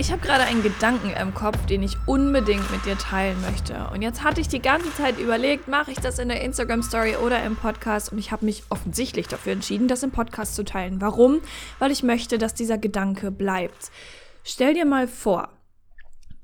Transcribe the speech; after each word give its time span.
Ich 0.00 0.10
habe 0.10 0.22
gerade 0.22 0.44
einen 0.44 0.62
Gedanken 0.62 1.10
im 1.10 1.34
Kopf, 1.34 1.66
den 1.66 1.82
ich 1.82 1.98
unbedingt 2.06 2.70
mit 2.70 2.86
dir 2.86 2.96
teilen 2.96 3.38
möchte. 3.42 3.86
Und 3.92 4.00
jetzt 4.00 4.24
hatte 4.24 4.40
ich 4.40 4.48
die 4.48 4.62
ganze 4.62 4.90
Zeit 4.94 5.18
überlegt, 5.18 5.68
mache 5.68 5.92
ich 5.92 5.98
das 5.98 6.18
in 6.18 6.28
der 6.28 6.40
Instagram 6.40 6.82
Story 6.82 7.16
oder 7.16 7.44
im 7.44 7.54
Podcast? 7.54 8.10
Und 8.10 8.16
ich 8.16 8.32
habe 8.32 8.46
mich 8.46 8.62
offensichtlich 8.70 9.28
dafür 9.28 9.52
entschieden, 9.52 9.88
das 9.88 10.02
im 10.02 10.10
Podcast 10.10 10.54
zu 10.54 10.64
teilen. 10.64 11.02
Warum? 11.02 11.42
Weil 11.80 11.90
ich 11.90 12.02
möchte, 12.02 12.38
dass 12.38 12.54
dieser 12.54 12.78
Gedanke 12.78 13.30
bleibt. 13.30 13.90
Stell 14.42 14.72
dir 14.72 14.86
mal 14.86 15.06
vor, 15.06 15.50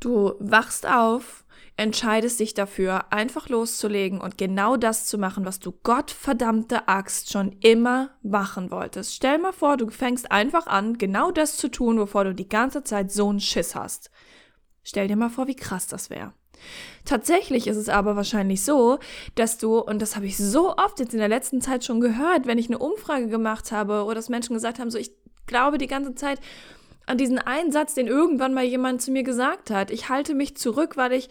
du 0.01 0.35
wachst 0.39 0.87
auf 0.87 1.46
entscheidest 1.77 2.41
dich 2.41 2.55
dafür, 2.55 3.13
einfach 3.13 3.49
loszulegen 3.49 4.21
und 4.21 4.39
genau 4.39 4.77
das 4.77 5.05
zu 5.05 5.19
machen, 5.19 5.45
was 5.45 5.61
du 5.61 5.73
Gottverdammte 5.73 6.89
Axt 6.89 7.31
schon 7.31 7.53
immer 7.61 8.11
machen 8.23 8.71
wolltest. 8.71 9.15
Stell 9.15 9.39
mal 9.39 9.53
vor, 9.53 9.77
du 9.77 9.91
fängst 9.91 10.33
einfach 10.33 10.67
an, 10.67 10.97
genau 10.97 11.31
das 11.31 11.57
zu 11.57 11.69
tun, 11.69 11.99
wovor 11.99 12.25
du 12.25 12.35
die 12.35 12.49
ganze 12.49 12.83
Zeit 12.83 13.13
so 13.13 13.29
einen 13.29 13.41
Schiss 13.41 13.75
hast. 13.75 14.11
Stell 14.83 15.09
dir 15.09 15.17
mal 15.17 15.29
vor, 15.29 15.49
wie 15.49 15.57
krass 15.57 15.87
das 15.87 16.09
wäre. 16.09 16.33
Tatsächlich 17.05 17.67
ist 17.67 17.77
es 17.77 17.91
aber 17.91 18.17
wahrscheinlich 18.17 18.63
so, 18.63 18.99
dass 19.35 19.59
du, 19.59 19.79
und 19.79 20.01
das 20.01 20.17
habe 20.17 20.27
ich 20.27 20.39
so 20.39 20.77
oft 20.77 20.99
jetzt 20.99 21.13
in 21.13 21.21
der 21.21 21.29
letzten 21.29 21.61
Zeit 21.61 21.85
schon 21.85 22.01
gehört, 22.01 22.47
wenn 22.47 22.59
ich 22.59 22.69
eine 22.69 22.79
Umfrage 22.79 23.29
gemacht 23.29 23.71
habe 23.73 24.05
oder 24.05 24.15
dass 24.15 24.31
Menschen 24.31 24.55
gesagt 24.55 24.79
haben, 24.79 24.91
so 24.91 24.99
ich 24.99 25.13
glaube 25.47 25.77
die 25.77 25.87
ganze 25.87 26.15
Zeit, 26.15 26.41
an 27.07 27.19
diesen 27.19 27.39
einen 27.39 27.73
Satz, 27.73 27.95
den 27.95 28.09
irgendwann 28.09 28.53
mal 28.53 28.65
jemand 28.65 29.01
zu 29.01 29.11
mir 29.11 29.23
gesagt 29.23 29.71
hat. 29.71 29.91
Ich 29.91 30.09
halte 30.09 30.35
mich 30.35 30.57
zurück, 30.57 30.97
weil 30.97 31.13
ich 31.13 31.29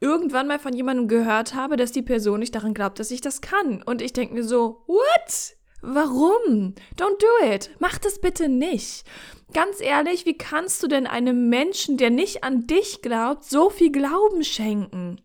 irgendwann 0.00 0.48
mal 0.48 0.58
von 0.58 0.74
jemandem 0.74 1.08
gehört 1.08 1.54
habe, 1.54 1.76
dass 1.76 1.92
die 1.92 2.02
Person 2.02 2.40
nicht 2.40 2.54
daran 2.54 2.74
glaubt, 2.74 2.98
dass 2.98 3.10
ich 3.10 3.20
das 3.20 3.40
kann. 3.40 3.82
Und 3.82 4.02
ich 4.02 4.12
denke 4.12 4.34
mir 4.34 4.44
so, 4.44 4.82
what? 4.86 5.56
Warum? 5.80 6.74
Don't 6.96 7.18
do 7.20 7.52
it. 7.52 7.70
Mach 7.78 7.98
das 7.98 8.20
bitte 8.20 8.48
nicht. 8.48 9.04
Ganz 9.52 9.80
ehrlich, 9.80 10.26
wie 10.26 10.36
kannst 10.36 10.82
du 10.82 10.88
denn 10.88 11.06
einem 11.06 11.48
Menschen, 11.48 11.96
der 11.96 12.10
nicht 12.10 12.42
an 12.42 12.66
dich 12.66 13.00
glaubt, 13.00 13.44
so 13.44 13.70
viel 13.70 13.92
Glauben 13.92 14.44
schenken? 14.44 15.20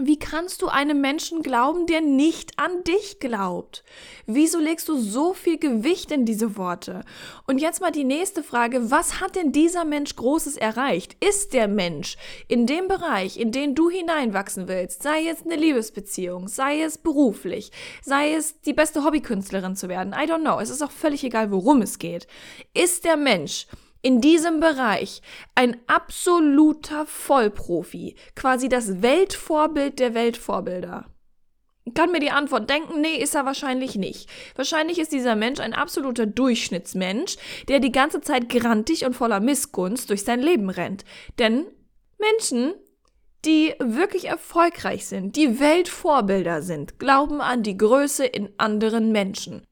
Wie 0.00 0.18
kannst 0.18 0.62
du 0.62 0.68
einem 0.68 1.02
Menschen 1.02 1.42
glauben, 1.42 1.84
der 1.84 2.00
nicht 2.00 2.58
an 2.58 2.82
dich 2.82 3.20
glaubt? 3.20 3.84
Wieso 4.24 4.58
legst 4.58 4.88
du 4.88 4.96
so 4.96 5.34
viel 5.34 5.58
Gewicht 5.58 6.10
in 6.10 6.24
diese 6.24 6.56
Worte? 6.56 7.04
Und 7.46 7.58
jetzt 7.58 7.82
mal 7.82 7.92
die 7.92 8.04
nächste 8.04 8.42
Frage, 8.42 8.90
was 8.90 9.20
hat 9.20 9.36
denn 9.36 9.52
dieser 9.52 9.84
Mensch 9.84 10.16
Großes 10.16 10.56
erreicht? 10.56 11.22
Ist 11.22 11.52
der 11.52 11.68
Mensch 11.68 12.16
in 12.48 12.66
dem 12.66 12.88
Bereich, 12.88 13.38
in 13.38 13.52
den 13.52 13.74
du 13.74 13.90
hineinwachsen 13.90 14.66
willst, 14.66 15.02
sei 15.02 15.28
es 15.28 15.44
eine 15.44 15.56
Liebesbeziehung, 15.56 16.48
sei 16.48 16.80
es 16.80 16.96
beruflich, 16.96 17.70
sei 18.02 18.32
es 18.32 18.62
die 18.62 18.72
beste 18.72 19.04
Hobbykünstlerin 19.04 19.76
zu 19.76 19.90
werden, 19.90 20.14
I 20.14 20.26
don't 20.26 20.40
know, 20.40 20.58
es 20.58 20.70
ist 20.70 20.80
auch 20.80 20.90
völlig 20.90 21.22
egal, 21.22 21.50
worum 21.50 21.82
es 21.82 21.98
geht. 21.98 22.26
Ist 22.72 23.04
der 23.04 23.18
Mensch 23.18 23.66
in 24.02 24.20
diesem 24.20 24.60
Bereich 24.60 25.22
ein 25.54 25.76
absoluter 25.86 27.06
Vollprofi, 27.06 28.16
quasi 28.34 28.68
das 28.68 29.00
Weltvorbild 29.00 29.98
der 29.98 30.14
Weltvorbilder? 30.14 31.06
Kann 31.94 32.12
mir 32.12 32.20
die 32.20 32.30
Antwort 32.30 32.70
denken, 32.70 33.00
nee, 33.00 33.16
ist 33.16 33.34
er 33.34 33.44
wahrscheinlich 33.44 33.96
nicht. 33.96 34.28
Wahrscheinlich 34.54 35.00
ist 35.00 35.10
dieser 35.10 35.34
Mensch 35.34 35.58
ein 35.58 35.74
absoluter 35.74 36.26
Durchschnittsmensch, 36.26 37.36
der 37.68 37.80
die 37.80 37.90
ganze 37.90 38.20
Zeit 38.20 38.48
grantig 38.48 39.04
und 39.04 39.14
voller 39.14 39.40
Missgunst 39.40 40.08
durch 40.08 40.22
sein 40.22 40.40
Leben 40.40 40.70
rennt. 40.70 41.04
Denn 41.40 41.66
Menschen, 42.18 42.74
die 43.44 43.74
wirklich 43.80 44.26
erfolgreich 44.26 45.06
sind, 45.06 45.34
die 45.34 45.58
Weltvorbilder 45.58 46.62
sind, 46.62 47.00
glauben 47.00 47.40
an 47.40 47.64
die 47.64 47.76
Größe 47.76 48.24
in 48.26 48.50
anderen 48.58 49.10
Menschen. 49.10 49.66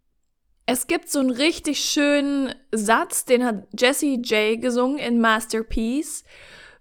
Es 0.73 0.87
gibt 0.87 1.11
so 1.11 1.19
einen 1.19 1.31
richtig 1.31 1.81
schönen 1.81 2.55
Satz, 2.71 3.25
den 3.25 3.45
hat 3.45 3.67
Jesse 3.77 4.19
J 4.19 4.63
gesungen 4.63 4.99
in 4.99 5.21
Masterpiece. 5.21 6.23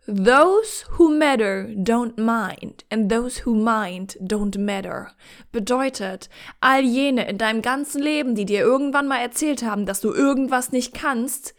Those 0.05 0.85
who 0.95 1.09
matter 1.09 1.65
don't 1.69 2.15
mind 2.17 2.85
and 2.91 3.11
those 3.11 3.43
who 3.43 3.55
mind 3.55 4.15
don't 4.21 4.59
matter. 4.59 5.09
Bedeutet, 5.51 6.29
all 6.59 6.83
jene 6.83 7.27
in 7.27 7.39
deinem 7.39 7.63
ganzen 7.63 8.03
Leben, 8.03 8.35
die 8.35 8.45
dir 8.45 8.59
irgendwann 8.59 9.07
mal 9.07 9.21
erzählt 9.21 9.63
haben, 9.63 9.87
dass 9.87 10.01
du 10.01 10.13
irgendwas 10.13 10.71
nicht 10.71 10.93
kannst, 10.93 11.55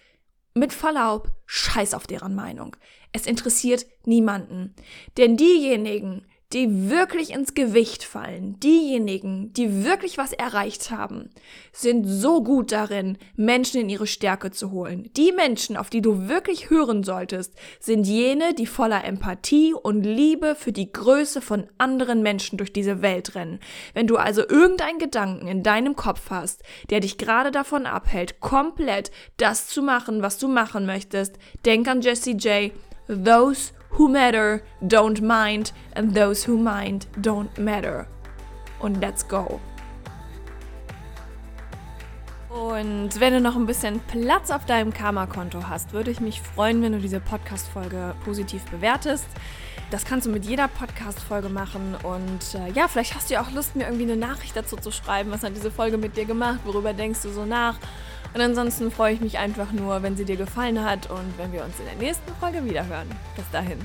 mit 0.55 0.73
Verlaub, 0.73 1.33
scheiß 1.47 1.95
auf 1.95 2.07
deren 2.07 2.37
Meinung. 2.37 2.77
Es 3.13 3.27
interessiert 3.27 3.87
niemanden. 4.05 4.77
Denn 5.17 5.37
diejenigen, 5.37 6.27
die 6.53 6.91
wirklich 6.91 7.31
ins 7.31 7.55
Gewicht 7.55 8.03
fallen, 8.03 8.59
diejenigen, 8.59 9.53
die 9.53 9.85
wirklich 9.85 10.19
was 10.19 10.33
erreicht 10.33 10.91
haben, 10.91 11.31
sind 11.73 12.05
so 12.05 12.43
gut 12.43 12.73
darin, 12.73 13.19
Menschen 13.37 13.81
in 13.81 13.89
ihre 13.89 14.09
Stärke 14.09 14.51
zu 14.51 14.73
holen. 14.73 15.11
Die 15.17 15.31
Menschen, 15.31 15.77
auf 15.77 15.91
die 15.91 16.03
du 16.03 16.29
wirklich 16.29 16.69
hören 16.69 17.05
solltest, 17.05 17.55
sind 17.79 18.05
jene, 18.05 18.53
die 18.53 18.67
voller 18.67 19.05
Empathie 19.05 19.75
und 19.75 20.03
Liebe 20.03 20.57
für 20.57 20.73
die 20.73 20.93
Größe 20.93 21.41
von 21.41 21.69
anderen 21.79 22.23
Menschen 22.23 22.59
durch 22.59 22.73
diese 22.73 23.01
Welt 23.01 23.37
rennen. 23.37 23.61
Wenn 23.95 24.09
du 24.09 24.17
also 24.17 24.41
irgendeinen 24.41 24.99
Gedanken 24.99 25.47
in 25.47 25.63
deinem 25.63 25.95
Kopf 25.95 26.31
hast, 26.31 26.65
der 26.91 26.99
dich 26.99 27.17
gerade 27.17 27.53
davon 27.53 27.87
abhält, 27.87 28.41
komplett 28.41 29.13
das 29.37 29.69
zu 29.69 29.83
machen, 29.83 30.21
was 30.21 30.39
du 30.39 30.49
machen 30.49 30.85
möchtest, 30.85 31.39
denk 31.65 31.87
an 31.87 32.01
Jesse 32.01 32.33
J. 32.33 32.73
Those 33.07 33.73
who 33.91 34.09
matter 34.09 34.63
don't 34.83 35.21
mind 35.21 35.73
and 35.95 36.15
those 36.15 36.49
who 36.49 36.57
mind 36.57 37.07
don't 37.21 37.59
matter. 37.59 38.07
Und 38.81 39.01
let's 39.01 39.27
go. 39.27 39.61
Und 42.51 43.21
wenn 43.21 43.33
du 43.33 43.41
noch 43.41 43.55
ein 43.55 43.67
bisschen 43.67 44.01
Platz 44.01 44.51
auf 44.51 44.67
deinem 44.67 44.93
Karma-Konto 44.93 45.69
hast, 45.69 45.93
würde 45.93 46.11
ich 46.11 46.21
mich 46.21 46.41
freuen, 46.41 46.83
wenn 46.83 46.93
du 46.93 46.99
diese 46.99 47.21
Podcast-Folge 47.21 48.15
positiv 48.25 48.65
bewertest. 48.65 49.27
Das 49.91 50.05
kannst 50.05 50.27
du 50.27 50.31
mit 50.31 50.45
jeder 50.45 50.67
Podcast-Folge 50.67 51.49
machen. 51.49 51.95
Und 52.03 52.55
äh, 52.55 52.73
ja, 52.73 52.89
vielleicht 52.89 53.15
hast 53.15 53.31
du 53.31 53.35
ja 53.35 53.43
auch 53.43 53.53
Lust, 53.53 53.77
mir 53.77 53.85
irgendwie 53.85 54.05
eine 54.05 54.17
Nachricht 54.17 54.57
dazu 54.57 54.77
zu 54.77 54.91
schreiben. 54.91 55.31
Was 55.31 55.45
hat 55.45 55.55
diese 55.55 55.71
Folge 55.71 55.97
mit 55.97 56.17
dir 56.17 56.25
gemacht? 56.25 56.61
Worüber 56.65 56.93
denkst 56.93 57.23
du 57.23 57.31
so 57.31 57.45
nach? 57.45 57.77
Und 58.33 58.41
ansonsten 58.41 58.91
freue 58.91 59.15
ich 59.15 59.21
mich 59.21 59.39
einfach 59.39 59.73
nur, 59.73 60.03
wenn 60.03 60.17
sie 60.17 60.25
dir 60.25 60.37
gefallen 60.37 60.85
hat 60.85 61.11
und 61.11 61.37
wenn 61.37 61.53
wir 61.53 61.65
uns 61.65 61.79
in 61.81 61.87
der 61.87 61.97
nächsten 61.97 62.33
Folge 62.37 62.65
wiederhören. 62.65 63.09
Bis 63.37 63.45
dahin. 63.51 63.79